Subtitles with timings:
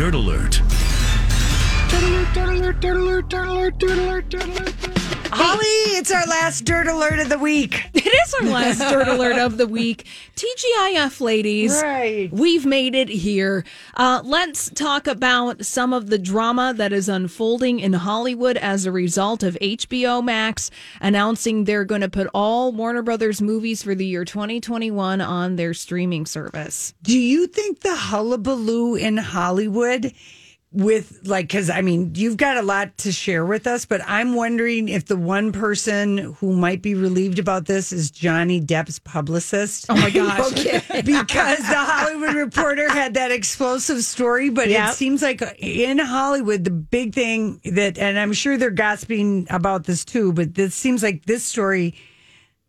[0.00, 0.62] Dirt Alert.
[5.32, 7.84] Holly, it's our last dirt alert of the week.
[7.94, 10.04] It is our last dirt alert of the week.
[10.34, 11.80] TGIF ladies.
[11.80, 12.28] Right.
[12.32, 13.64] We've made it here.
[13.94, 18.90] Uh, let's talk about some of the drama that is unfolding in Hollywood as a
[18.92, 20.70] result of HBO Max
[21.00, 25.74] announcing they're going to put all Warner Brothers movies for the year 2021 on their
[25.74, 26.94] streaming service.
[27.02, 30.12] Do you think the hullabaloo in Hollywood
[30.72, 34.34] with like because I mean you've got a lot to share with us, but I'm
[34.34, 39.86] wondering if the one person who might be relieved about this is Johnny Depp's publicist.
[39.88, 40.52] Oh my gosh.
[41.04, 44.90] because the Hollywood Reporter had that explosive story, but Yep.
[44.90, 49.84] it seems like in Hollywood the big thing that, and I'm sure they're gossiping about
[49.84, 51.96] this too, but this seems like this story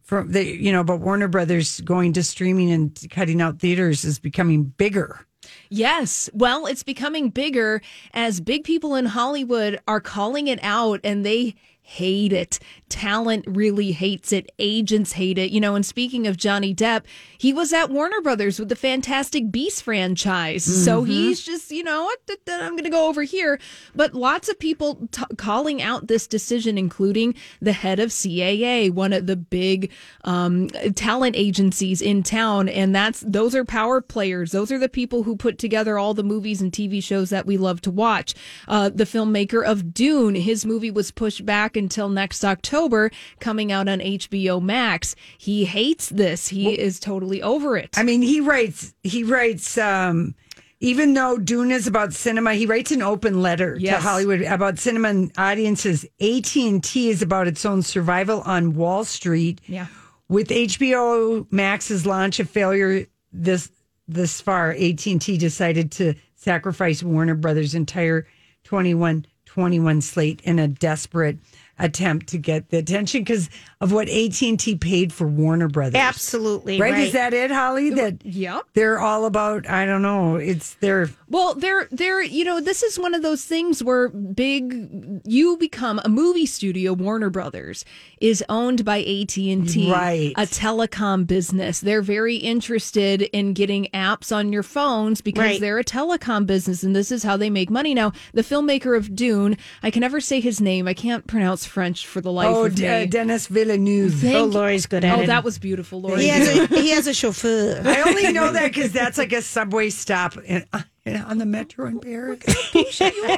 [0.02, 4.18] from the you know about Warner Brothers going to streaming and cutting out theaters is
[4.18, 5.26] becoming bigger.
[5.74, 6.30] Yes.
[6.34, 7.82] Well, it's becoming bigger
[8.14, 12.60] as big people in Hollywood are calling it out and they hate it.
[12.90, 14.50] Talent really hates it.
[14.60, 15.52] Agents hate it.
[15.52, 17.04] You know, and speaking of Johnny Depp,
[17.38, 20.64] he was at Warner Brothers with the Fantastic Beasts franchise.
[20.64, 22.10] So he's just, you know,
[22.48, 23.60] I'm going to go over here.
[23.96, 29.12] But lots of people t- calling out this decision, including the head of CAA, one
[29.12, 29.92] of the big
[30.24, 32.70] um, talent agencies in town.
[32.70, 34.52] And that's, those are power players.
[34.52, 37.58] Those are the people who put together all the movies and TV shows that we
[37.58, 38.34] love to watch.
[38.68, 43.88] Uh, the filmmaker of Dune, his movie was pushed back until next October, coming out
[43.88, 45.16] on HBO Max.
[45.38, 46.48] He hates this.
[46.50, 47.90] He is totally over it.
[47.98, 50.36] I mean, he writes, he writes, um,
[50.80, 53.98] even though Dune is about cinema, he writes an open letter Yes.
[53.98, 56.06] to Hollywood about cinema and audiences.
[56.20, 59.62] AT and T is about its own survival on Wall Street.
[59.68, 59.86] Yeah.
[60.28, 63.70] With HBO Max's launch a failure this
[64.08, 68.26] this far, AT and T decided to sacrifice Warner Brothers' entire
[68.64, 71.38] 21 21 slate in a desperate
[71.80, 73.50] attempt to get the attention because
[73.80, 75.96] of what AT and T paid for Warner Brothers.
[75.96, 76.80] Absolutely.
[76.80, 76.92] Right?
[76.94, 77.08] Right.
[77.08, 77.90] Is that it, Holly?
[77.90, 78.64] That Yep.
[78.74, 79.68] they're all about.
[79.70, 80.36] I don't know.
[80.36, 85.22] It's their Well, they're they're you know this is one of those things where big
[85.26, 86.94] you become a movie studio.
[86.94, 87.86] Warner Brothers
[88.22, 90.34] is owned by AT and T, Right.
[90.38, 91.80] A telecom business.
[91.80, 95.60] They're very interested in getting apps on your phones because Right.
[95.60, 97.94] they're a telecom business, and this is how they make money.
[97.94, 100.88] Now, the filmmaker of Dune, I can never say his name.
[100.88, 102.88] I can't pronounce French for the life oh of D- me.
[102.90, 104.14] uh, Denis Villeneuve.
[104.14, 105.24] Thank- Oh, Lori's good at oh, it.
[105.24, 106.22] Oh, that was beautiful, Lori.
[106.22, 107.82] he has a he has a chauffeur.
[107.84, 111.88] I only know that because that's like a subway stop in, uh, on the metro
[111.88, 112.44] in Paris.
[112.74, 112.86] you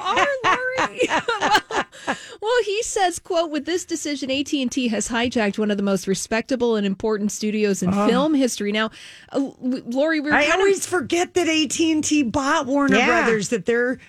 [0.01, 0.99] are, Lori.
[1.07, 1.85] well,
[2.41, 5.83] well, he says, "quote With this decision, AT and T has hijacked one of the
[5.83, 8.91] most respectable and important studios in film history." Now,
[9.31, 10.39] uh, Lori, we we're Oh.
[10.39, 13.05] I always of forget that AT and T bought Warner Yeah.
[13.23, 13.49] Brothers.
[13.49, 13.99] That they're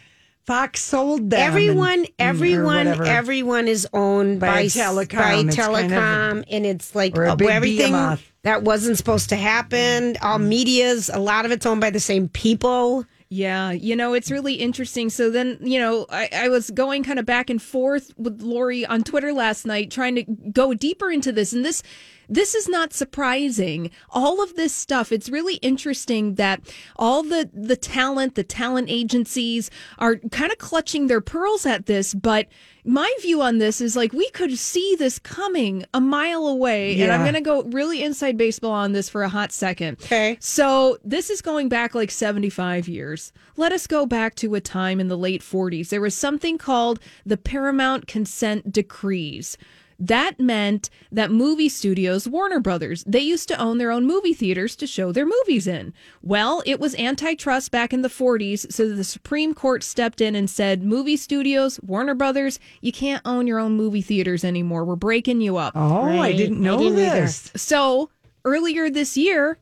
[0.47, 1.41] Fox sold them.
[1.41, 5.17] Everyone, and- everyone, everyone is owned By by, telecom.
[5.17, 8.31] By It's kind of- telecom, and it's like a uh, big everything behemoth.
[8.43, 10.19] that wasn't supposed to happen.
[10.21, 13.07] All media's, a lot of it's owned by the same people.
[13.31, 15.11] Yeah, you know, it's really interesting.
[15.11, 18.87] So then, you know, I, I was going kind of back and forth with Lori
[18.87, 20.23] on Twitter last night, trying to
[20.53, 21.53] go deeper into this.
[21.53, 21.83] And this,
[22.29, 23.91] this is not surprising.
[24.11, 26.61] All of this stuff, it's really interesting that
[26.97, 32.15] all the, the talent, the talent agencies are kind of clutching their pearls at this.
[32.15, 32.47] But
[32.85, 37.01] my view on this is like, we could see this coming a mile away.
[37.01, 39.99] And I'm going to go really inside baseball on this for a hot second.
[40.03, 40.37] Okay.
[40.41, 43.33] So this is going back like 75 years.
[43.57, 45.89] Let us go back to a time in the late 40s.
[45.89, 49.57] There was something called the Paramount Consent Decrees.
[49.99, 54.77] That meant that movie studios, Warner Brothers, they used to own their own movie theaters
[54.77, 55.93] to show their movies in.
[56.23, 60.49] Well, it was antitrust back in the 40s, so the Supreme Court stepped in and
[60.51, 64.85] said, movie studios, Warner Brothers, you can't own your own movie theaters anymore.
[64.85, 65.73] We're breaking you up.
[65.77, 67.21] Oh, I didn't I know didn't either.
[67.21, 67.51] this.
[67.57, 68.11] So
[68.45, 69.59] earlier this year,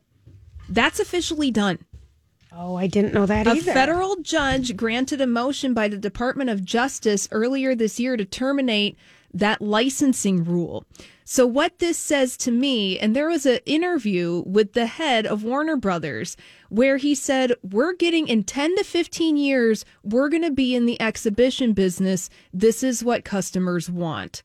[0.69, 1.79] that's officially done.
[2.55, 3.71] Oh, I didn't know that A either.
[3.71, 8.25] A federal judge granted a motion by the Department of Justice earlier this year to
[8.25, 8.95] terminate
[9.33, 10.85] that licensing rule.
[11.25, 15.43] So what this says to me, and there was an interview with the head of
[15.43, 16.35] Warner Brothers
[16.69, 20.85] where he said, "We're getting in 10 to 15 years, we're going to be in
[20.85, 22.29] the exhibition business.
[22.53, 24.43] This is what customers want."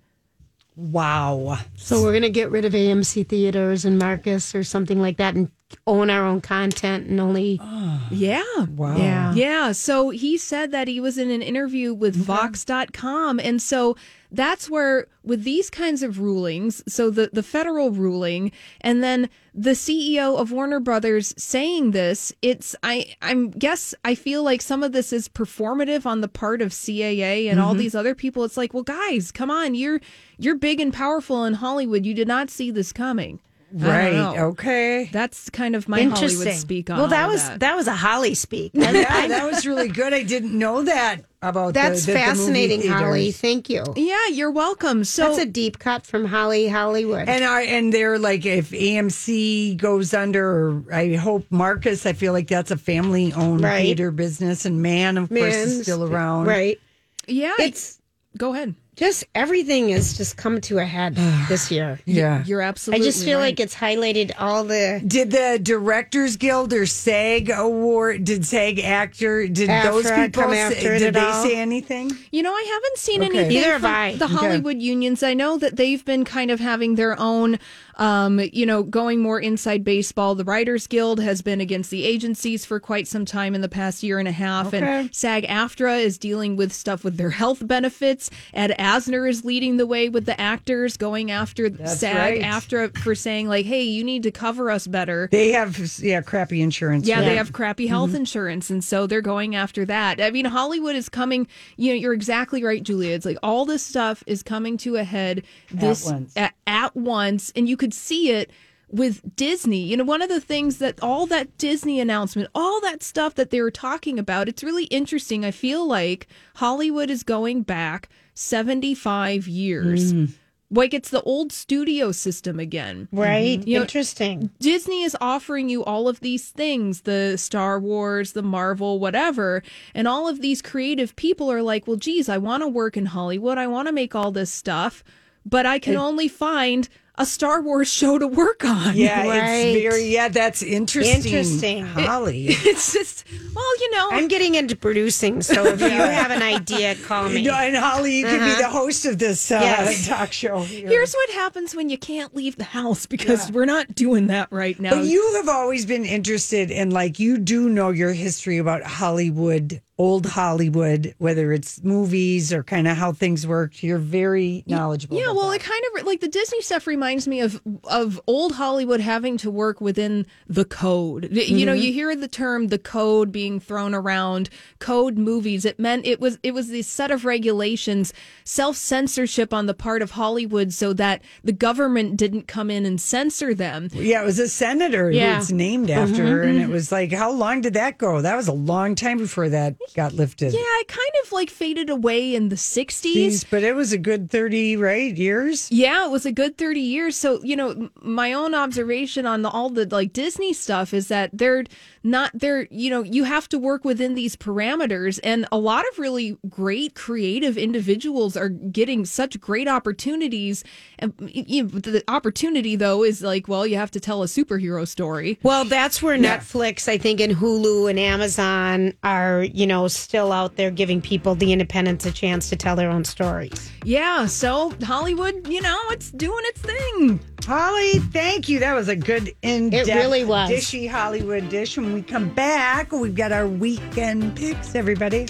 [0.78, 1.58] Wow.
[1.74, 5.50] so we're gonna get rid of AMC theaters and Marcus or something like that, and
[5.86, 7.58] own our own content and only.
[7.60, 8.06] Ah.
[8.10, 8.64] Yeah.
[8.76, 8.96] Wow.
[8.96, 9.34] Yeah.
[9.34, 9.72] Yeah.
[9.72, 13.40] So he said that he was in an interview with Vox.com.
[13.40, 13.96] And so
[14.30, 19.70] that's where, with these kinds of rulings, so the, the federal ruling, and then the
[19.70, 24.92] CEO of Warner Brothers saying this, it's, I, I'm guess, I feel like some of
[24.92, 27.80] this is performative on the part of CAA and all mm-hmm.
[27.80, 28.44] these other people.
[28.44, 29.74] It's like, well, guys, come on.
[29.74, 30.00] You're,
[30.38, 32.04] you're big and powerful in Hollywood.
[32.04, 33.40] You did not see this coming.
[33.70, 34.38] I don't Right.
[34.38, 35.10] Okay.
[35.12, 37.60] That's kind of my Hollywood speak on well, that was that.
[37.60, 37.76] that.
[37.76, 38.70] was a Holly speak.
[38.74, 38.92] Yeah,
[39.28, 40.14] that was really good.
[40.14, 43.30] I didn't know that about That's the, the movie fascinating, Holly.
[43.30, 43.84] Thank you.
[43.94, 45.04] Yeah, you're welcome.
[45.04, 47.28] So That's a deep cut from Holly Hollywood.
[47.28, 52.06] And I and they're like if AMC goes under, I hope Marcus.
[52.06, 53.82] I feel like that's a family owned Right.
[53.82, 56.46] theater business, and Man, of course, is still around.
[56.46, 56.78] right?
[57.26, 58.00] yeah, It's
[58.36, 58.74] go ahead.
[58.98, 61.14] Just everything is just come to a head
[61.48, 62.00] this year.
[62.04, 62.44] Yeah.
[62.44, 63.44] You're absolutely I just feel right.
[63.46, 68.24] like it's highlighted all the Did the Directors Guild or SAG award?
[68.24, 69.46] Did SAG actor?
[69.46, 70.42] Did those people?
[70.42, 71.42] come say, after it did they all?
[71.44, 72.10] say anything?
[72.32, 73.26] You know, I haven't seen Okay.
[73.38, 74.14] anything Neither have from I.
[74.16, 74.34] the Okay.
[74.34, 75.22] Hollywood unions.
[75.22, 77.58] I know that they've been kind of having their own,
[77.96, 80.34] um, you know, going more inside baseball.
[80.34, 84.02] The Writers Guild has been against the agencies for quite some time in the past
[84.02, 84.78] year and a half, Okay.
[84.78, 88.30] and SAG-AFTRA is dealing with stuff with their health benefits.
[88.54, 93.48] Ed Asner is leading the way with the actors, going after That's SAG-AFTRA for saying
[93.48, 97.06] like, "Hey, you need to cover us better." They have yeah crappy insurance.
[97.06, 98.18] Yeah, for they have crappy health mm-hmm.
[98.18, 100.20] insurance, and so they're going after that.
[100.20, 101.46] I mean, Hollywood is coming.
[101.76, 103.14] You know, you're exactly right, Julia.
[103.14, 106.36] It's like all this stuff is coming to a head this once.
[106.36, 108.50] At, at once, and you could see it
[108.90, 109.82] with Disney.
[109.82, 113.50] You know, one of the things that all that Disney announcement, all that stuff that
[113.50, 115.44] they were talking about, it's really interesting.
[115.44, 116.26] I feel like
[116.56, 118.08] Hollywood is going back
[118.38, 120.12] 75 years.
[120.12, 120.26] Hmm.
[120.70, 123.08] Like it's the old studio system again.
[123.10, 123.66] right.
[123.66, 124.50] You know, Interesting.
[124.60, 129.62] Disney is offering you all of these things the Star Wars, the Marvel, whatever.
[129.94, 133.06] And all of these creative people are like, well, geez, I want to work in
[133.06, 133.56] Hollywood.
[133.56, 135.02] I want to make all this stuff,
[135.46, 136.88] but I can only find
[137.18, 138.96] a Star Wars show to work on.
[138.96, 139.66] Yeah, Right.
[139.76, 140.28] it's very yeah.
[140.28, 141.16] That's interesting.
[141.16, 141.84] Interesting.
[141.84, 142.46] Holly.
[142.68, 143.24] It's just,
[143.54, 144.08] well, you know.
[144.12, 147.42] I'm getting into producing, so if you have an idea, call me.
[147.42, 150.06] No, and Holly, you could be the host of this uh, Yes.
[150.06, 150.60] talk show.
[150.60, 150.88] Here.
[150.88, 154.78] Here's what happens when you can't leave the house because we're not doing that right
[154.78, 154.90] now.
[154.94, 159.80] But you have always been interested in, like, you do know your history about Hollywood,
[159.98, 163.82] old Hollywood, whether it's movies or kind of how things worked.
[163.82, 165.16] You're very knowledgeable.
[165.18, 165.56] Yeah, well, that.
[165.56, 169.50] it kind of like the Disney stuff reminds me of of old Hollywood having to
[169.50, 171.28] work within the code.
[171.32, 171.82] You know, mm-hmm.
[171.82, 175.64] you hear the term the code being thrown around, code movies.
[175.64, 178.12] It meant it was it was this set of regulations,
[178.44, 183.00] self censorship on the part of Hollywood, so that the government didn't come in and
[183.00, 183.88] censor them.
[183.92, 185.34] Yeah, it was a senator Yeah.
[185.34, 186.12] who it's named mm-hmm.
[186.12, 186.42] after.
[186.42, 186.72] And it mm-hmm.
[186.72, 188.20] was like, how long did that go?
[188.20, 190.52] That was a long time before that got lifted.
[190.52, 193.44] Yeah, it kind of like faded away in the '60s.
[193.50, 195.16] But it was a good 30, right?
[195.16, 195.70] Years?
[195.70, 196.97] Yeah, it was a good 30 years.
[197.10, 201.30] So, you know, my own observation on the, all the like Disney stuff is that
[201.32, 201.64] they're
[202.08, 205.20] not, they're, you know, you have to work within these parameters.
[205.22, 210.64] And a lot of really great creative individuals are getting such great opportunities.
[210.98, 214.86] And you know, the opportunity, though, is like, well, you have to tell a superhero
[214.86, 215.38] story.
[215.42, 220.56] Well, that's where Netflix, I think, and Hulu and Amazon are, you know, still out
[220.56, 223.70] there giving people the independence a chance to tell their own stories.
[223.84, 224.26] Yeah.
[224.26, 227.20] So Hollywood, you know, it's doing its thing.
[227.44, 228.58] Holly, thank you.
[228.58, 230.50] That was a good in depth, It really was.
[230.50, 231.78] dishy Hollywood dish.
[231.98, 235.26] We come back, we've got our weekend picks, everybody.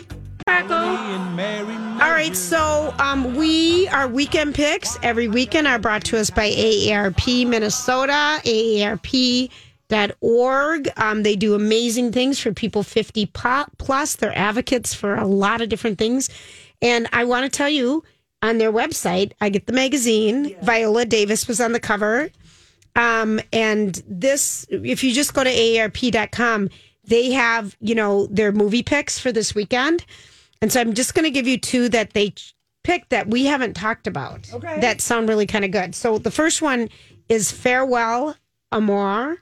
[0.46, 6.50] All right, so um, we our weekend picks every weekend are brought to us by
[6.50, 9.48] AARP Minnesota, AARP.org.
[10.98, 13.24] Um, they do amazing things for people 50
[13.78, 14.16] plus.
[14.16, 16.28] They're advocates for a lot of different things.
[16.82, 18.04] And I want to tell you,
[18.42, 19.32] on their website.
[19.40, 20.54] I get the magazine.
[20.62, 22.30] Viola Davis was on the cover.
[22.96, 26.70] Um, and this, if you just go to AARP.com,
[27.04, 30.04] they have, you know, their movie picks for this weekend.
[30.60, 32.34] And so I'm just going to give you two that they
[32.84, 34.52] picked that we haven't talked about.
[34.52, 34.80] Okay.
[34.80, 35.94] That sound really kind of good.
[35.94, 36.88] So the first one
[37.28, 38.36] is Farewell,
[38.72, 39.38] Amor.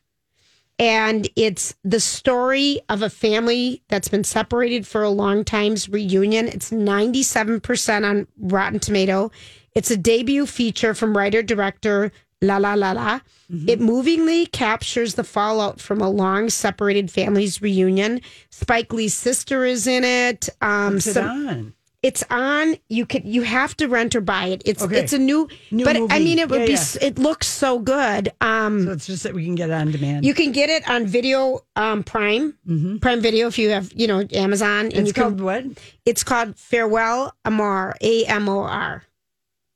[0.79, 6.49] And it's the story of a family that's been separated for a long time's reunion.
[6.49, 9.31] It's 97% on Rotten Tomato.
[9.75, 12.13] It's a debut feature from writer director
[12.43, 13.21] La La La La.
[13.67, 18.21] It movingly captures the fallout from a long separated family's reunion.
[18.51, 20.49] Spike Lee's sister is in it.
[20.61, 21.73] Um, What's it on?
[22.03, 22.77] it's on.
[22.89, 24.63] You could you have to rent or buy it.
[24.67, 24.99] It's Okay.
[24.99, 26.97] it's a new, New but I mean it would Yeah, be yeah.
[27.01, 28.31] it looks so good.
[28.41, 30.25] Um, So it's just that we can get it on demand.
[30.27, 32.55] you can get it on Video um, Prime,
[33.01, 35.01] Prime Video if you have you know Amazon, and Mm-hmm.
[35.01, 35.45] it's you called can.
[35.45, 35.65] what?
[36.05, 39.05] It's called Farewell Amor, A M O R,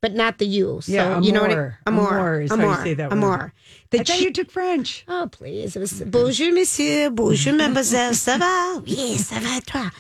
[0.01, 0.81] but not the U.
[0.83, 1.51] So Yeah, you know what?
[1.53, 1.67] Amor.
[1.67, 3.53] It, Amor, Amor is how you say that word.
[3.91, 5.05] The I thought chi- you took French.
[5.09, 5.77] Oh, please.
[5.77, 7.11] It was Bonjour, monsieur.
[7.11, 8.13] Bonjour, mademoiselle.
[8.15, 8.83] Ça va?
[8.87, 9.91] Oui, ça va, toi.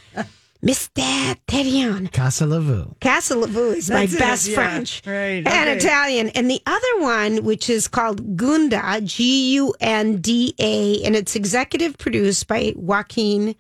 [0.63, 1.37] Mr.
[1.47, 2.13] Terrion.
[2.13, 2.95] Casa Lavu.
[3.01, 4.55] Casa Lavu is my That's it, best yeah.
[4.57, 5.03] French.
[5.07, 5.77] Right, And okay.
[5.77, 6.29] Italian.
[6.31, 11.35] And the other one, which is called Gunda, G U N D A, and it's
[11.35, 13.55] executive produced by Joaquin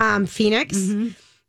[0.00, 0.76] um, Phoenix.
[0.78, 1.08] Mm-hmm.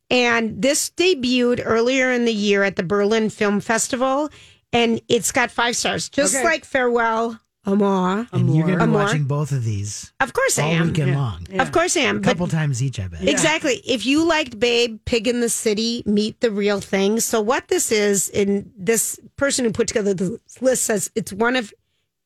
[0.10, 4.30] And this debuted earlier in the year at the Berlin Film Festival.
[4.74, 6.44] And it's got five stars, just Okay.
[6.44, 8.28] like Farewell, Amor.
[8.32, 9.00] And you're going to be Amor.
[9.04, 10.88] watching both of these Of course I all am.
[10.88, 11.46] weekend long.
[11.60, 12.18] Of course I am.
[12.18, 13.28] A But couple times each, I bet.
[13.28, 13.82] Exactly.
[13.86, 17.20] If you liked Babe, Pig in the City, Meet the Real Thing.
[17.20, 21.56] So what this is, in this person who put together the list says it's one
[21.56, 21.74] of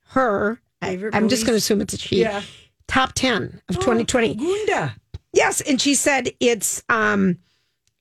[0.10, 0.60] her.
[0.82, 2.22] I, Favorite I'm just going to assume it's a she.
[2.22, 2.42] Yeah.
[2.88, 4.36] Top ten of 2020.
[4.36, 4.96] Gunda.
[5.32, 7.38] Yes, and she said it's um,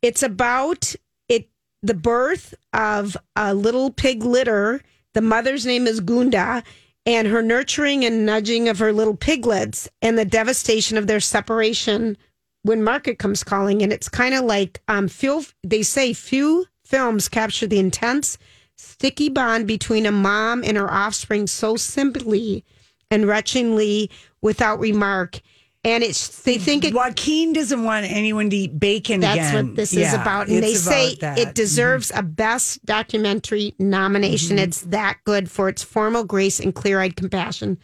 [0.02, 0.94] it's about
[1.28, 1.49] it
[1.82, 4.82] the birth of a little pig litter.
[5.14, 6.62] The mother's name is Gunda,
[7.06, 12.16] and her nurturing and nudging of her little piglets, and the devastation of their separation
[12.62, 13.82] when market comes calling.
[13.82, 15.44] And it's kind of like um, few.
[15.62, 18.38] They say few films capture the intense,
[18.76, 22.64] sticky bond between a mom and her offspring so simply
[23.11, 25.40] and retchingly without remark.
[25.85, 29.37] And it's they think it Joaquin doesn't want anyone to eat bacon again.
[29.37, 29.67] that's again.
[29.67, 30.47] what this is about.
[30.47, 31.39] And they it's say about that.
[31.39, 31.49] Mm-hmm.
[31.49, 34.61] it deserves a best documentary nomination.
[34.61, 37.79] It's that good for its formal grace and clear eyed compassion.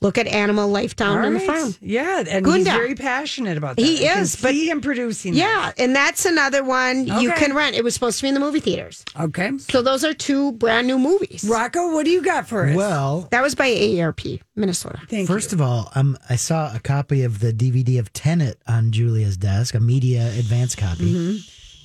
[0.00, 1.46] Look at animal life down All on the right.
[1.46, 1.74] farm.
[1.80, 3.82] Yeah, and he's very passionate about that.
[3.82, 5.32] He I is, but- see him producing.
[5.32, 5.38] that.
[5.38, 7.74] Yeah, and that's another one you can rent.
[7.74, 9.02] It was supposed to be in the movie theaters.
[9.18, 9.52] Okay.
[9.58, 11.44] So those are two brand new movies.
[11.48, 12.76] Rocco, what do you got for us?
[12.76, 14.98] Well, That was by AARP, Minnesota.
[15.08, 15.56] Thank first you.
[15.56, 19.74] of all, um, I saw a copy of the DVD of Tenet on Julia's desk,
[19.74, 21.42] a media advance copy.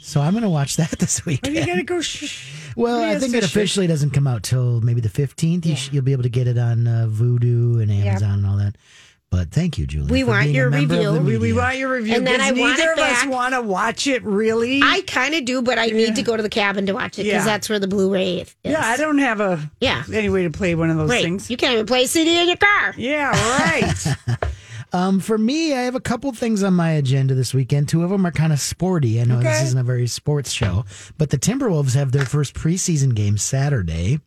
[0.10, 2.02] So I'm going to watch that this Well, Are you going to go.
[2.02, 2.74] Shh.
[2.76, 3.46] Well, I think it shh.
[3.48, 5.66] officially doesn't come out till maybe the 15th.
[5.66, 8.58] You sh- you'll be able to get it on uh, Vudu and Amazon and all
[8.58, 8.76] that.
[9.30, 10.10] But thank you, Julie.
[10.12, 11.22] We want your a member of review.
[11.22, 12.16] We, we want your review.
[12.16, 14.24] And then 'cause I want neither it of us want to watch it.
[14.24, 14.82] Really?
[14.82, 17.26] I kind of do, but I need to go to the cabin to watch it
[17.26, 17.46] because Yeah.
[17.46, 18.56] that's where the Blu-ray is.
[18.64, 20.04] yeah, I don't have a Yeah.
[20.12, 21.24] any way to play one of those Right.
[21.24, 21.52] things.
[21.52, 22.96] You can't even play a CD in your car.
[22.98, 24.40] Yeah, right.
[24.92, 27.90] Um, for me, I have a couple things on my agenda this weekend.
[27.90, 29.22] Two of them are kind of sporty.
[29.22, 30.86] I know this isn't a very sports show,
[31.18, 34.20] but the Timberwolves have their first preseason game Saturday.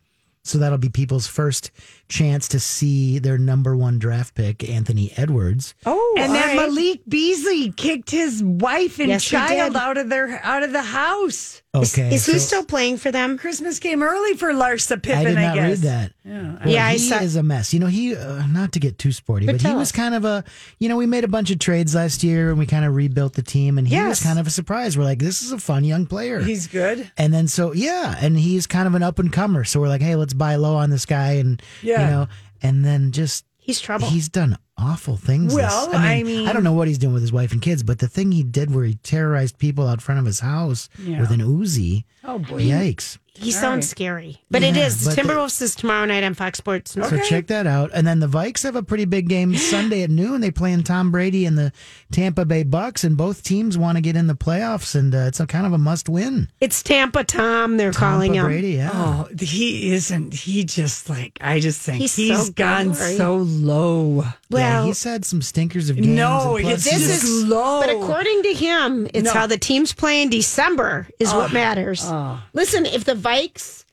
[0.45, 1.71] So that'll be people's first
[2.13, 5.75] chance to see their number one draft pick, Anthony Edwards.
[5.87, 6.71] Oh, and then all right.
[6.73, 11.63] Malik Beasley kicked his wife and Yes, child out of their out of the house.
[11.75, 12.15] Okay.
[12.15, 13.39] Is he so still playing for them?
[13.39, 15.19] Christmas came early for Larsa Pippen.
[15.19, 15.69] I did not guess.
[15.71, 16.13] read that.
[16.23, 17.73] Yeah, Well, Yeah, I he saw- is a mess.
[17.73, 19.93] You know, he uh, not to get too sporty, But but, he tell was us.
[19.93, 20.45] kind of a.
[20.79, 23.33] You know, we made a bunch of trades last year, and we kind of rebuilt
[23.33, 24.99] the team, and he was kind of a surprise.
[24.99, 26.41] We're like, this is a fun young player.
[26.41, 27.11] he's good.
[27.17, 29.65] And then so yeah, and he's kind of an up and comer.
[29.65, 32.02] So we're like, hey, let's buy low on this guy, and Yeah.
[32.05, 32.29] You know,
[32.63, 34.09] and then just He's trouble.
[34.09, 35.55] he's done awful things.
[35.55, 37.83] this- Well, I mean- I don't know what he's doing with his wife and kids,
[37.83, 41.21] but the thing he did where he terrorized people out front of his house Yeah.
[41.21, 42.63] with an Uzi, Oh boy.
[42.63, 43.19] yikes!
[43.35, 43.91] He sounds right.
[43.91, 45.05] scary, but it Yeah, is.
[45.05, 46.93] but the- Timberwolves is tomorrow night on Fox Sports.
[46.93, 47.91] So check that out.
[47.95, 50.43] And then the Vikes have a pretty big game Sunday at noon.
[50.43, 51.73] They play in Tom Brady and the
[52.11, 55.41] Tampa Bay Bucks, and both teams want to get in the playoffs, and uh, it's
[55.41, 56.49] a kind of a must win.
[56.61, 57.79] It's Tampa Tom.
[57.79, 58.53] They're calling Tampa him.
[58.53, 58.91] Brady, yeah.
[58.93, 60.35] Oh, he isn't.
[60.35, 63.17] He just like I just think He's he's, so gone gory.
[63.17, 64.23] so low.
[64.25, 66.09] yeah, Well, he's had some stinkers of games.
[66.09, 67.81] No, and plus this he's- is low.
[67.81, 69.31] But according to him, it's No.
[69.31, 72.05] Oh, how the teams play in December is what matters.
[72.53, 73.85] Listen, if the Vikes,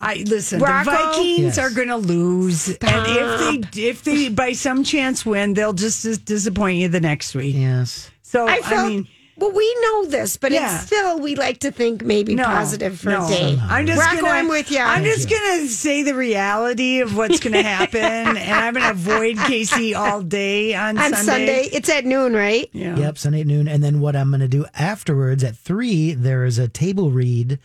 [0.00, 0.60] I listen.
[0.60, 0.90] Rocco?
[0.90, 1.58] the Vikings Yes.
[1.58, 6.02] are going to lose, and if they if they by some chance win, they'll just
[6.02, 7.54] dis- disappoint you the next week.
[7.56, 8.10] yes.
[8.22, 10.76] So I I, mean, Well, we know this, but Yeah.
[10.76, 13.26] it's still we like to think maybe positive for no.
[13.26, 13.58] a day.
[13.62, 14.78] I'm just Rocco, gonna, I'm with you.
[14.78, 19.94] I'm just gonna say the reality of what's gonna happen, and I'm gonna avoid Casey
[19.94, 21.68] all day on, on Sunday.
[21.72, 22.68] It's at noon, right?
[22.72, 22.96] Yeah.
[22.96, 23.68] Yep, Sunday at noon.
[23.68, 27.58] And then what I'm going to do afterwards at three, there is a table read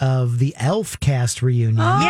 [0.00, 1.80] of the Elf cast reunion.
[1.80, 2.00] Oh.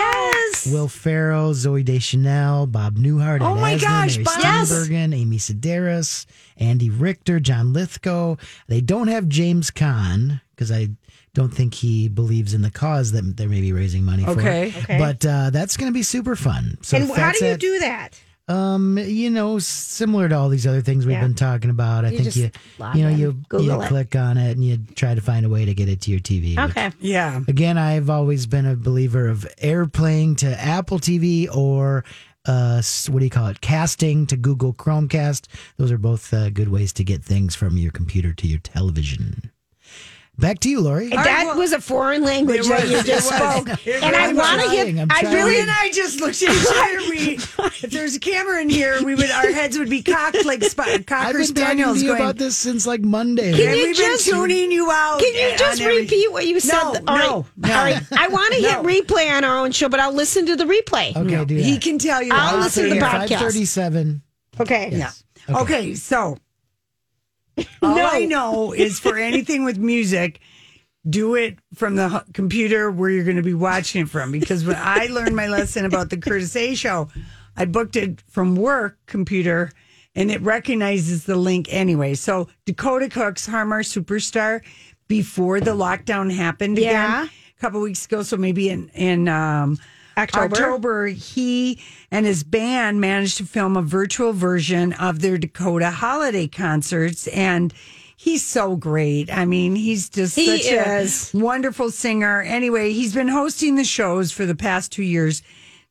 [0.50, 0.66] Yes.
[0.72, 4.38] Will Ferrell, Zooey Deschanel, Bob Newhart, Oh Ed my Asner, gosh, Mary Bob.
[4.40, 4.72] Yes.
[4.72, 6.26] Steenburgen, Amy Sedaris,
[6.56, 8.36] Andy Richter, John Lithgow.
[8.66, 10.88] They don't have James Caan because I
[11.34, 14.70] don't think he believes in the cause that they're maybe raising money Okay.
[14.70, 14.78] for.
[14.80, 14.98] Okay.
[14.98, 16.78] But uh, that's going to be super fun.
[16.82, 18.10] So and how do you at- do that?
[18.48, 21.20] Um, you know, similar to all these other things we've Yeah.
[21.22, 22.04] been talking about.
[22.04, 22.50] I You think you,
[22.94, 23.88] you know, in, you Google you it.
[23.88, 26.20] click on it and you try to find a way to get it to your
[26.20, 26.56] TV.
[26.56, 26.90] which- Okay.
[27.00, 27.40] Yeah.
[27.46, 32.04] Again, I've always been a believer of airplaying to Apple TV or
[32.46, 33.60] uh, what do you call it?
[33.60, 35.46] Casting to Google Chromecast.
[35.76, 39.50] Those are both uh, good ways to get things from your computer to your television.
[40.38, 41.08] Back to you, Lori.
[41.08, 43.68] that well- was a foreign language It that you just spoke.
[43.86, 45.06] It and I want to I'm hit.
[45.10, 45.58] I'm really.
[45.60, 47.10] And I just looked at each other.
[47.10, 47.34] We,
[47.82, 50.80] if there's a camera in here, we would our heads would be cocked like sp-
[50.86, 52.22] I've cocker been talking spaniels to you going.
[52.22, 53.52] about this since like Monday.
[53.52, 55.18] Can and you we've just- been tuning you out.
[55.18, 56.72] Can you just every- repeat what you said?
[56.72, 57.28] No, All right.
[57.28, 57.74] no, no.
[57.76, 58.02] All right.
[58.12, 58.82] I want to No.
[58.84, 61.16] hit replay on our own show, but I'll listen to the replay.
[61.16, 61.62] okay, do that.
[61.64, 62.30] He can tell you.
[62.32, 63.02] I'll off listen to the air.
[63.02, 63.28] podcast.
[63.40, 64.22] 537.
[64.60, 64.90] Okay.
[64.92, 65.10] Yeah.
[65.48, 65.94] Okay.
[65.94, 66.36] so
[67.82, 68.06] all No.
[68.06, 70.40] I know is for anything with music,
[71.08, 74.30] do it from the computer where you're going to be watching it from.
[74.32, 77.08] Because when I learned my lesson about the Curtis A show,
[77.56, 79.70] I booked it from work computer
[80.14, 82.14] and it recognizes the link anyway.
[82.14, 84.62] So Dakota Cook's Harmar Superstar
[85.06, 87.22] before the lockdown happened Yeah.
[87.22, 88.22] again a couple weeks ago.
[88.22, 89.78] So maybe in, in um,
[90.18, 90.56] October.
[90.56, 96.46] October, he and his band managed to film a virtual version of their Dakota holiday
[96.48, 97.28] concerts.
[97.28, 97.72] And
[98.16, 99.32] he's so great.
[99.32, 101.32] I mean, he's just He such is.
[101.34, 102.42] a wonderful singer.
[102.42, 105.42] Anyway, he's been hosting the shows for the past two years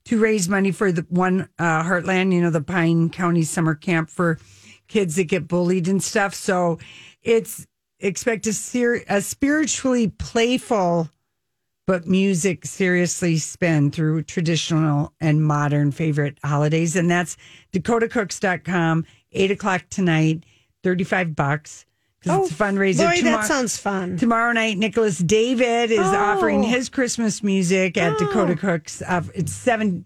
[0.05, 4.10] to raise money for the one uh, Heartland, you know, the Pine County summer camp
[4.10, 4.39] for
[4.88, 6.34] kids that get bullied and stuff.
[6.34, 6.79] So
[7.24, 7.65] it's
[8.00, 11.10] expect a, ser- a spiritually playful
[11.88, 16.95] but music seriously spin through traditional and modern favorite holidays.
[16.95, 17.38] And that's
[17.73, 20.43] dakotacooks.com, eight o'clock tonight,
[20.84, 21.86] 35 bucks.
[22.19, 23.02] Because it's a fundraiser.
[23.02, 24.17] Oh, Lori, tomorrow, that sounds fun.
[24.17, 26.15] tomorrow night, Nicholas David is Oh.
[26.15, 29.02] offering his Christmas music at Dakota Cooks.
[29.08, 30.04] Uh, it's seven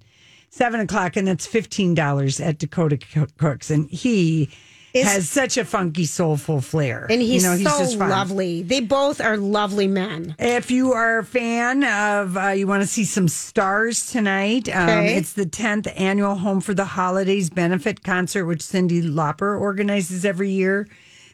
[0.49, 2.97] seven o'clock, and that's fifteen dollars at Dakota
[3.37, 3.71] Cooks.
[3.71, 4.49] And he
[4.93, 7.07] Is- has such a funky, soulful flair.
[7.09, 8.09] And he's, you know, he's so just fun.
[8.09, 8.61] lovely.
[8.61, 10.35] They both are lovely men.
[10.37, 14.89] If you are a fan of, uh, you want to see some stars tonight, um,
[14.89, 15.15] Okay.
[15.15, 20.49] it's the 10th annual Home for the Holidays benefit concert, which Cyndi Lauper organizes every
[20.51, 20.87] year.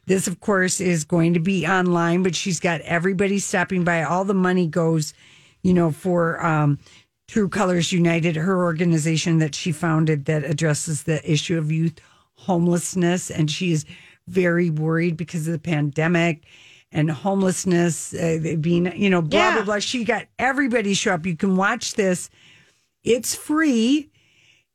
[0.06, 4.04] This, of course, is going to be online, but she's got everybody stopping by.
[4.04, 5.14] All the money goes,
[5.64, 6.80] you know, for um,
[7.28, 12.00] True Colors United, her organization that she founded that addresses the issue of youth
[12.38, 13.30] homelessness.
[13.30, 13.86] And she is
[14.28, 16.44] very worried because of the pandemic
[16.92, 19.56] and homelessness uh, being, you know, blah, Yeah.
[19.56, 19.80] blah, blah.
[19.80, 21.26] She got everybody show up.
[21.26, 22.30] You can watch this.
[23.04, 24.10] It's free.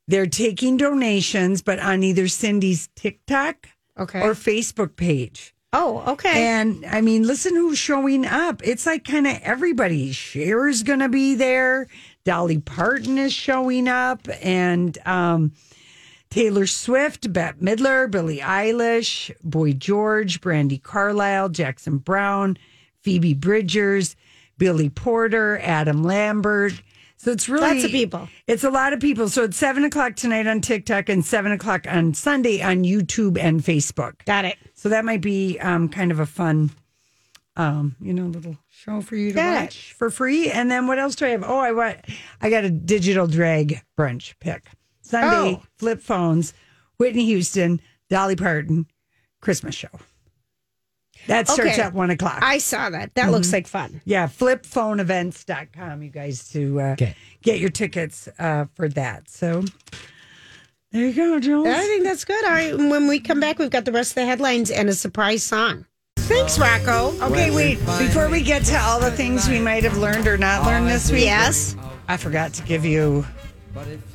[0.07, 3.67] They're taking donations, but on either Cyndi's TikTok
[3.99, 4.21] Okay.
[4.21, 5.53] or Facebook page.
[5.71, 6.45] oh, okay.
[6.47, 8.61] And I mean, listen who's showing up.
[8.63, 10.11] It's like kind of everybody.
[10.11, 11.87] Cher's going to be there.
[12.25, 14.27] Dolly Parton is showing up.
[14.41, 15.51] And um,
[16.33, 22.57] Taylor Swift, Bette Midler, Billie Eilish, Boy George, Brandi Carlile, Jackson Browne,
[23.01, 24.15] Phoebe Bridgers,
[24.57, 26.73] Billy Porter, Adam Lambert.
[27.17, 28.29] So it's really Lots of people.
[28.47, 29.29] It's a lot of people.
[29.29, 33.61] So it's seven o'clock tonight on TikTok and seven o'clock on Sunday on YouTube and
[33.61, 34.25] Facebook.
[34.25, 34.57] Got it.
[34.73, 36.71] So that might be um, kind of a fun,
[37.57, 39.61] um, you know, little show for you to Got it.
[39.65, 40.49] watch for free.
[40.49, 41.43] And then what else do I have?
[41.43, 41.99] Oh, I want,
[42.41, 44.63] I got a digital drag brunch pick.
[45.21, 45.63] Sunday, Oh.
[45.77, 46.53] flip phones,
[46.97, 48.87] Whitney Houston, Dolly Parton,
[49.41, 49.89] Christmas show.
[51.27, 51.81] That starts Okay.
[51.81, 52.39] at one o'clock.
[52.41, 53.13] I saw that.
[53.15, 53.55] That looks Mm-hmm.
[53.55, 54.01] like fun.
[54.05, 57.15] yeah, flipphoneevents.com, you guys, to uh, Okay.
[57.41, 59.29] get your tickets uh, for that.
[59.29, 59.63] So
[60.91, 61.67] there you go, Jules.
[61.67, 62.43] I think that's good.
[62.45, 62.75] All right.
[62.75, 65.85] When we come back, we've got the rest of the headlines and a surprise song.
[66.17, 67.13] Thanks, Rocco.
[67.31, 67.79] Okay, wait.
[67.99, 71.11] Before we get to all the things we might have learned or not learned this
[71.11, 71.75] week, Yes.
[72.07, 73.25] I forgot to give you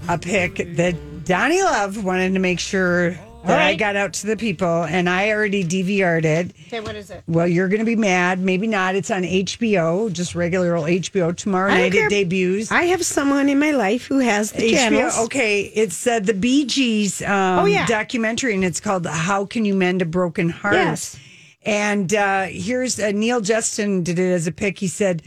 [0.09, 3.11] a pick that Donnie Love wanted to make sure
[3.44, 6.51] that I got out to the people, and I already DVR'd it.
[6.66, 7.23] Okay, what is it?
[7.27, 8.40] Well, you're going to be mad.
[8.40, 8.94] Maybe not.
[8.94, 11.35] It's on HBO, just regular old HBO.
[11.35, 12.07] Tomorrow I night care.
[12.07, 12.71] it debuts.
[12.71, 15.14] I have someone in my life who has the channels.
[15.14, 15.25] HBO.
[15.27, 17.87] Okay, it's uh, the Bee Gees um, Oh, yeah.
[17.87, 21.18] documentary, and it's called "How Can You Mend a Broken Heart?" Yes.
[21.64, 24.79] And uh, here's uh, Neal Justin did it as a pick.
[24.79, 25.23] He said,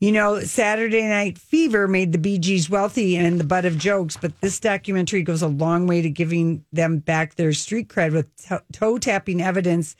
[0.00, 4.16] you know, Saturday Night Fever made the Bee Gees wealthy and the butt of jokes,
[4.16, 8.26] but this documentary goes a long way to giving them back their street cred with
[8.72, 9.94] toe tapping evidence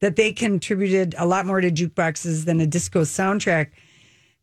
[0.00, 3.68] that they contributed a lot more to jukeboxes than a disco soundtrack.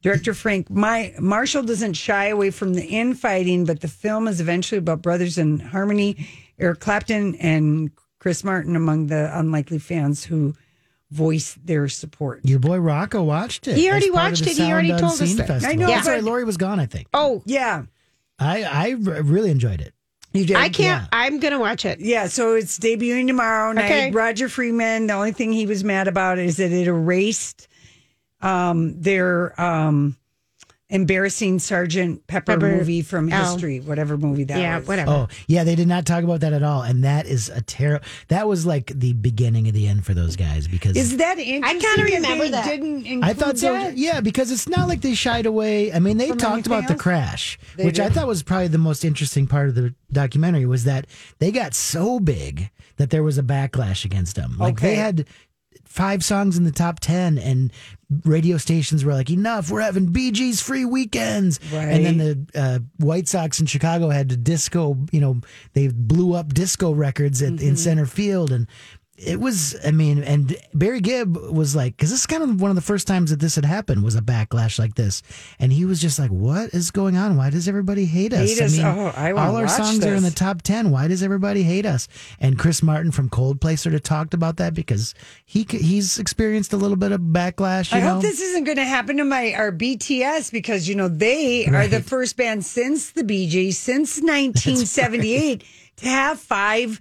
[0.02, 4.80] Director Frank My- Marshall doesn't shy away from the infighting, but the film is eventually
[4.80, 6.26] about brothers in harmony.
[6.58, 10.56] Eric Clapton and Chris Martin among the unlikely fans who
[11.12, 12.40] voice their support.
[12.44, 13.78] Your boy Rocco watched it.
[13.78, 14.58] He already as part of watched it.
[14.58, 15.48] He already told us Unseen that.
[15.48, 15.74] Festival.
[15.74, 16.24] I know, That's but- right.
[16.24, 17.08] Lori was gone, I think.
[17.14, 17.84] Oh, Yeah,
[18.40, 19.94] I I really enjoyed it.
[20.34, 20.56] you did.
[20.56, 21.04] I can't.
[21.04, 21.08] Yeah.
[21.12, 22.00] I'm going to watch it.
[22.00, 23.86] Yeah, so it's debuting tomorrow night.
[23.86, 24.12] Okay.
[24.12, 25.08] Roger Freeman.
[25.08, 27.68] The only thing he was mad about is that it erased
[28.42, 30.16] um, their um,
[30.92, 33.36] embarrassing Sergeant Pepper, Pepper- movie from oh.
[33.36, 34.88] history, whatever movie that Yeah, was.
[34.88, 35.12] whatever.
[35.12, 38.06] Oh yeah, they did not talk about that at all, and that is a terrible.
[38.28, 41.64] That was like the beginning of the end for those guys because Is that interesting?
[41.64, 42.66] I kinda remember they that.
[42.66, 43.74] Didn't include I thought so.
[43.74, 43.98] that?
[43.98, 45.92] Yeah, because it's not like they shied away.
[45.92, 48.78] I mean, they From talked about the crash, They which I thought was probably the
[48.78, 51.08] most interesting part of the documentary was that
[51.40, 54.58] they got so big that there was a backlash against them.
[54.60, 55.26] Like they had
[55.86, 57.72] five songs in the top 10 and
[58.26, 61.84] radio stations were like enough we're having Bee Gees free weekends right.
[61.84, 65.40] and then the uh, white sox in chicago had the disco you know
[65.74, 68.68] they blew up disco records at, in center field and
[69.24, 72.72] it was i mean and barry gibb was like because this is kind of one
[72.72, 75.22] of the first times that this had happened was a backlash like this.
[75.60, 77.38] And he was just like what is going on?
[77.38, 78.50] Why does everybody hate us?
[78.50, 78.80] Hate us?
[78.80, 82.08] Oh, I all our songs are in the top 10 why does everybody hate us?
[82.40, 85.14] And chris martin from coldplay sort of talked about that because
[85.46, 88.14] he he's experienced a little bit of backlash you I know?
[88.14, 91.88] hope this isn't going to happen to my our BTS because you know they are
[91.88, 95.64] the first band since the Bee Gees since 1978
[95.98, 97.00] to have five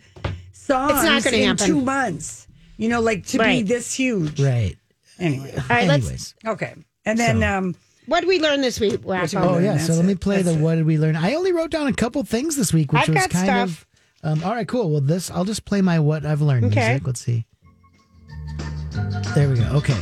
[0.66, 1.66] songs It's not gonna in happen.
[1.66, 2.46] two months.
[2.76, 4.40] You know, like to be this huge.
[4.40, 4.76] right
[5.18, 6.04] Anyway, All right, let's.
[6.04, 7.74] anyways okay, and then So- um,
[8.06, 9.02] What did we learn this week?
[9.02, 9.40] Wacko?
[9.42, 10.20] oh yeah That's so let me it.
[10.20, 10.60] play the That's it.
[10.62, 13.08] what did we learn i only wrote down a couple things this week which I've
[13.08, 13.86] was got kind stuff.
[14.22, 16.88] of um, all right cool well this i'll just play my what i've learned Okay.
[16.88, 17.44] music let's see
[19.34, 19.96] there we go okay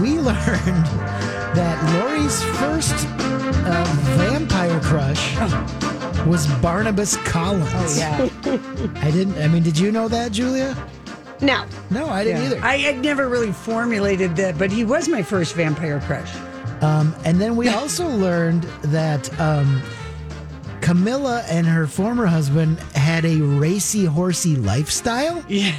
[0.00, 0.86] we learned
[1.58, 2.94] that lori's first
[3.66, 3.84] uh,
[4.16, 5.34] vampire crush
[6.26, 10.74] was barnabas collins oh yeah, i didn't i mean did you know that julia
[11.40, 11.64] No.
[11.90, 12.46] no i didn't yeah.
[12.56, 16.32] either I had never really formulated that, but he was my first vampire crush.
[16.82, 19.82] Um, and then we also learned that um,
[20.80, 25.42] Camilla and her former husband had a racy, horsey lifestyle.
[25.48, 25.74] Yeah,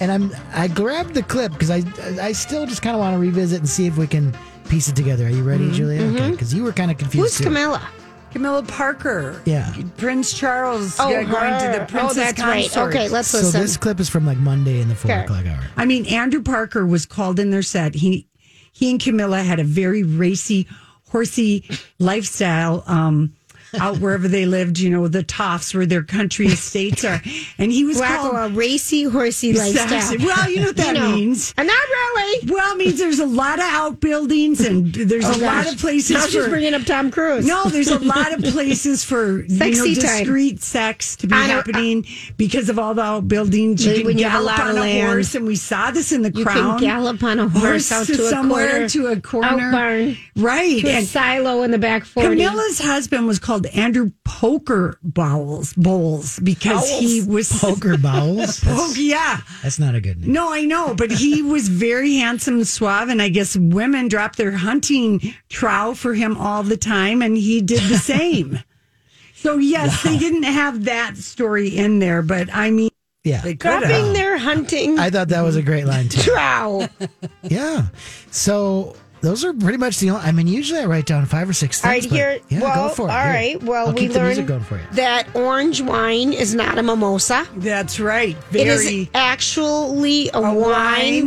[0.00, 1.82] And I'm I grabbed the clip because I
[2.20, 4.36] I still just kind of want to revisit and see if we can
[4.68, 5.26] piece it together.
[5.26, 6.02] Are you ready, Julia?
[6.02, 7.28] Okay, because you were kind of confused.
[7.28, 7.44] Who's too.
[7.44, 7.80] Camilla?
[8.36, 9.40] Camilla Parker.
[9.46, 9.72] Yeah.
[9.96, 10.96] Prince Charles.
[11.00, 11.72] Oh, yeah, going to her.
[11.72, 12.64] the Oh, Princess that's right.
[12.70, 12.94] consort.
[12.94, 13.50] Okay, let's listen.
[13.52, 15.24] So this clip is from like Monday in the four Okay.
[15.24, 15.60] o'clock hour.
[15.76, 17.94] I mean, Andrew Parker was called in their set.
[17.94, 18.28] He
[18.72, 20.66] he and Camilla had a very racy,
[21.08, 21.64] horsey
[21.98, 22.84] lifestyle.
[22.86, 23.32] Um,
[23.78, 27.20] out wherever they lived, you know, the toffs where their country estates are,
[27.58, 28.52] and he was Wacko, called.
[28.52, 30.16] a racy, horsey lifestyle.
[30.26, 31.10] Well, you know what that You know.
[31.16, 31.54] means.
[31.56, 32.48] And not really.
[32.52, 36.16] Well, it means there's a lot of outbuildings and there's Oh, a lot of places
[36.16, 37.46] Now she's bringing up Tom Cruise.
[37.46, 40.18] No, there's a lot of places for you know Sexy time.
[40.20, 43.84] discreet sex to be I happening because of all the outbuildings.
[43.84, 45.06] You When can you have a gallop lot of on a land.
[45.08, 46.78] horse, and we saw this in the You crown.
[46.78, 50.16] can gallop on a horse out to a somewhere corner, to a corner, out barn,
[50.36, 50.80] right?
[50.80, 52.28] to a and silo in the back 40.
[52.28, 58.62] Camilla's husband was called Andrew Poker Bowles Bowles because he was Poker bowels.
[58.66, 59.40] Oh That's, yeah.
[59.62, 60.32] that's not a good name.
[60.32, 64.36] No, I know, but he was very handsome and suave, and I guess women dropped
[64.36, 68.58] their hunting trow for him all the time, and he did the same.
[69.34, 72.90] so yes, they didn't have that story in there, but I mean,
[73.24, 76.22] Yeah, they could Dropping their hunting I thought that was a great line too.
[76.22, 76.88] trow.
[77.42, 77.86] Yeah.
[78.30, 80.22] So those are pretty much the only.
[80.22, 82.04] I mean, usually I write down five or six things.
[82.06, 82.38] right, here.
[82.48, 83.12] yeah, well, go for it.
[83.12, 83.62] all right.
[83.62, 84.84] Well, I'll we keep the music learned going for you.
[84.96, 87.46] that orange wine is not a mimosa.
[87.56, 88.36] That's right.
[88.52, 90.60] It is actually a, A wine,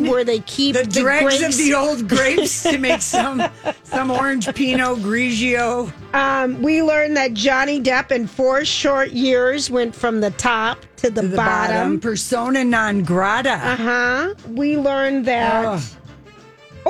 [0.01, 0.07] wine.
[0.07, 1.57] where they keep the the, dregs grapes.
[1.59, 3.41] of the old grapes to make some
[3.83, 5.91] some orange Pinot Grigio.
[6.13, 11.09] um, we learned that Johnny Depp in four short years went from the top to
[11.09, 11.99] the, To the bottom, bottom.
[12.01, 13.53] persona non grata.
[13.53, 14.33] Uh huh.
[14.49, 15.65] We learned that.
[15.65, 15.81] Ugh.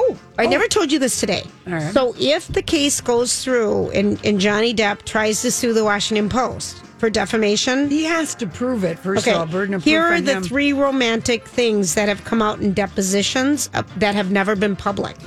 [0.01, 1.43] Oh, I never told you this today.
[1.67, 1.93] Right.
[1.93, 6.29] So if the case goes through and, and Johnny Depp tries to sue the Washington
[6.29, 8.97] Post for defamation, he has to prove it.
[8.97, 10.43] First okay, of all, burden of here proof are the him.
[10.43, 15.17] three romantic things that have come out in depositions uh, that have never been public.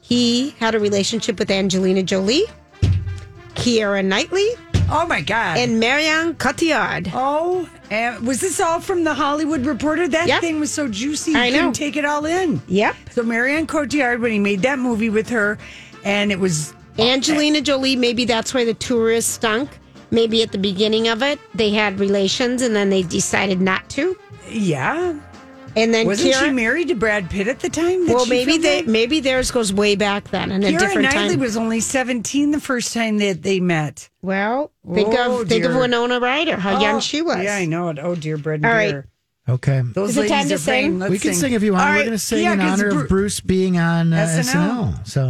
[0.00, 2.46] He had a relationship with Angelina Jolie,
[3.54, 4.48] Keira Knightley,
[4.90, 5.58] Oh my God.
[5.58, 7.10] and Marion Cotillard.
[7.14, 10.08] oh, and was this all from the Hollywood Reporter?
[10.08, 10.40] That Yep.
[10.40, 11.32] thing was so juicy.
[11.32, 11.56] You I know.
[11.58, 12.60] couldn't take it all in.
[12.68, 12.96] Yep.
[13.10, 15.58] So Marion Cotillard, when he made that movie with her,
[16.04, 19.68] and it was Angelina Jolie, maybe that's why the tourist stunk.
[20.10, 24.16] Maybe at the beginning of it, they had relations and then they decided not to.
[24.50, 25.14] yeah.
[25.76, 28.06] And then Wasn't Keira, she married to Brad Pitt at the time?
[28.06, 28.88] that well, she maybe filmed they it?
[28.88, 31.40] maybe theirs goes way back then in a different Knightley time.
[31.40, 34.08] was only seventeen the first time that they met.
[34.22, 35.74] well, think Oh, of think of.
[35.76, 37.42] Winona Ryder, how Oh, young she was.
[37.42, 37.98] Yeah, I know it.
[38.00, 38.60] Oh dear, Brad.
[38.60, 38.90] and All right.
[38.92, 39.06] beer.
[39.48, 39.80] Okay.
[39.94, 40.98] Those Is it time to sing?
[40.98, 41.34] we can sing.
[41.34, 41.84] sing if you want.
[41.88, 44.16] All We're going to sing Yeah, in 'cause honor Bru- of Bruce being on uh,
[44.18, 44.44] SNL.
[44.44, 45.06] SNL.
[45.08, 45.26] So